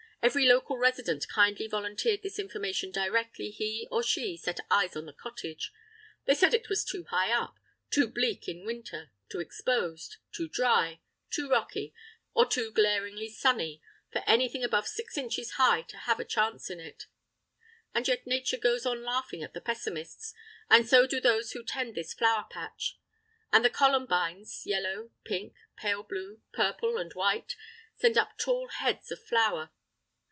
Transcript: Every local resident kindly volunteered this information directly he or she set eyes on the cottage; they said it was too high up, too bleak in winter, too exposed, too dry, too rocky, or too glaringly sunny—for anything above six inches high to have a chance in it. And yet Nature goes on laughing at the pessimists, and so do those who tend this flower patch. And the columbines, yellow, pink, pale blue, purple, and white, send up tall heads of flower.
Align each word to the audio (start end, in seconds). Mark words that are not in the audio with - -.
Every 0.23 0.45
local 0.45 0.77
resident 0.77 1.27
kindly 1.29 1.65
volunteered 1.65 2.21
this 2.21 2.37
information 2.37 2.91
directly 2.91 3.49
he 3.49 3.87
or 3.89 4.03
she 4.03 4.37
set 4.37 4.59
eyes 4.69 4.95
on 4.95 5.07
the 5.07 5.13
cottage; 5.13 5.73
they 6.25 6.35
said 6.35 6.53
it 6.53 6.69
was 6.69 6.85
too 6.85 7.05
high 7.05 7.31
up, 7.31 7.57
too 7.89 8.07
bleak 8.07 8.47
in 8.47 8.63
winter, 8.63 9.09
too 9.29 9.39
exposed, 9.39 10.17
too 10.31 10.47
dry, 10.47 10.99
too 11.31 11.49
rocky, 11.49 11.95
or 12.35 12.45
too 12.45 12.69
glaringly 12.71 13.29
sunny—for 13.29 14.21
anything 14.27 14.63
above 14.63 14.85
six 14.87 15.17
inches 15.17 15.53
high 15.53 15.81
to 15.81 15.97
have 15.97 16.19
a 16.19 16.23
chance 16.23 16.69
in 16.69 16.79
it. 16.79 17.07
And 17.95 18.07
yet 18.07 18.27
Nature 18.27 18.57
goes 18.59 18.85
on 18.85 19.03
laughing 19.03 19.41
at 19.41 19.55
the 19.55 19.59
pessimists, 19.61 20.35
and 20.69 20.87
so 20.87 21.07
do 21.07 21.19
those 21.19 21.53
who 21.53 21.63
tend 21.65 21.95
this 21.95 22.13
flower 22.13 22.45
patch. 22.47 22.99
And 23.51 23.65
the 23.65 23.71
columbines, 23.71 24.67
yellow, 24.67 25.09
pink, 25.23 25.55
pale 25.77 26.03
blue, 26.03 26.43
purple, 26.53 26.99
and 26.99 27.11
white, 27.13 27.55
send 27.95 28.19
up 28.19 28.37
tall 28.37 28.67
heads 28.69 29.11
of 29.11 29.17
flower. 29.25 29.71